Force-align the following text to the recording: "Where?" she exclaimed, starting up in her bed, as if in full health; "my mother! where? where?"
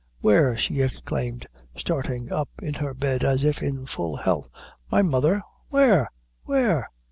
"Where?" 0.19 0.57
she 0.57 0.81
exclaimed, 0.81 1.45
starting 1.75 2.31
up 2.31 2.49
in 2.59 2.73
her 2.73 2.95
bed, 2.95 3.23
as 3.23 3.43
if 3.45 3.61
in 3.61 3.85
full 3.85 4.15
health; 4.15 4.49
"my 4.91 5.03
mother! 5.03 5.43
where? 5.69 6.09
where?" 6.43 6.89